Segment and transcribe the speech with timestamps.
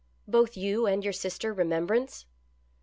[0.27, 2.25] Both you and your sister Remembrance?"